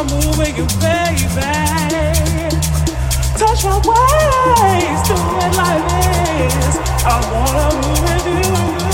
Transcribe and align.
I'm 0.00 0.06
moving 0.06 0.56
you, 0.56 0.64
baby. 0.80 1.28
Touch 3.36 3.64
my 3.64 3.76
waist, 3.84 5.04
do 5.04 5.12
it 5.12 5.52
like 5.58 5.82
this. 5.90 6.78
I 7.04 7.20
wanna 7.30 7.66
move 7.82 8.00
with 8.00 8.84
you. 8.84 8.89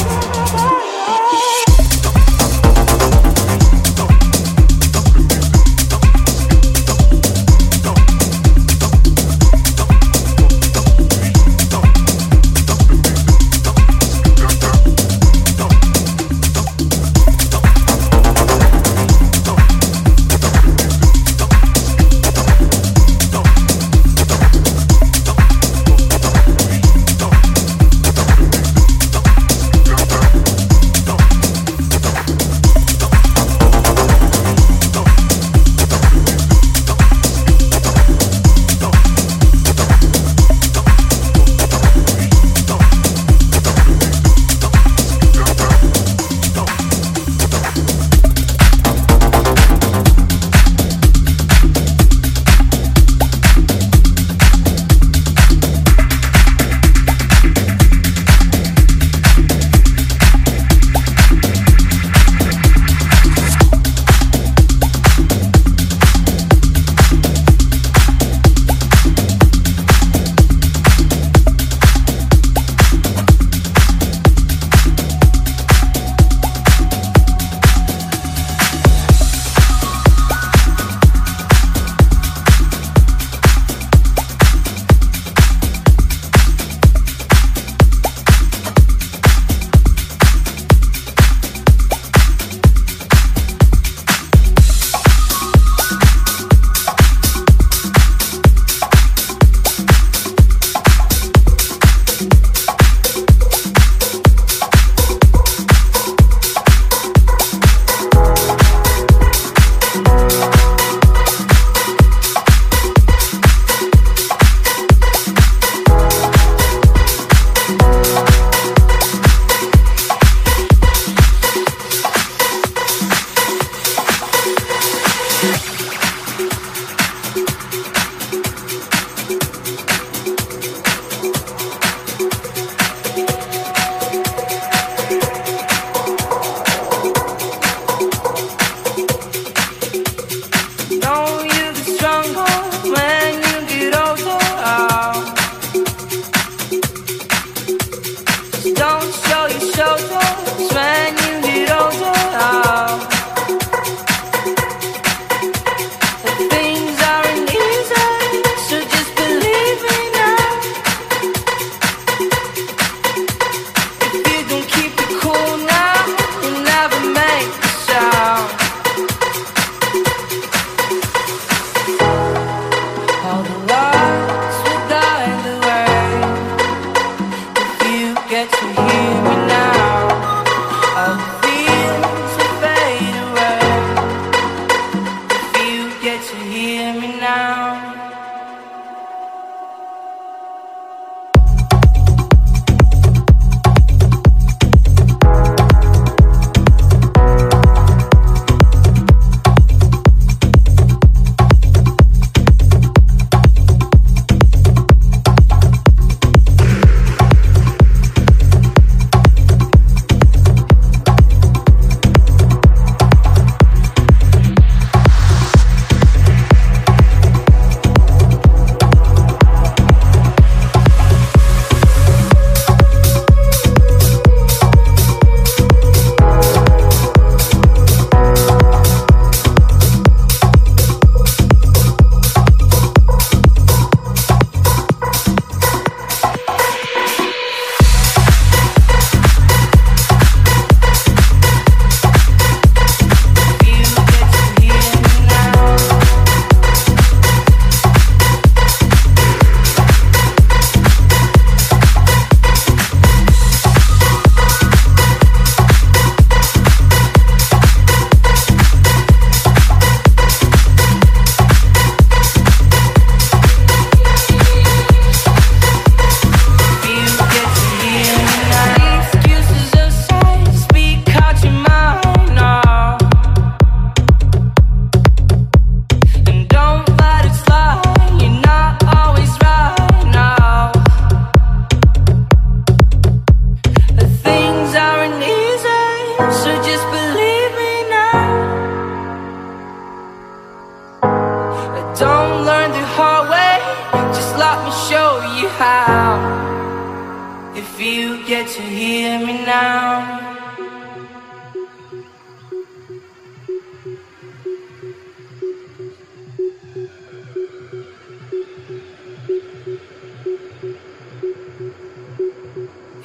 Out 295.60 297.56
if 297.56 297.80
you 297.80 298.24
get 298.26 298.46
to 298.48 298.62
hear 298.62 299.18
me 299.18 299.44
now. 299.44 300.22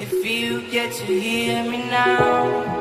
If 0.00 0.12
you 0.24 0.70
get 0.70 0.92
to 0.92 1.04
hear 1.04 1.62
me 1.70 1.78
now. 1.90 2.71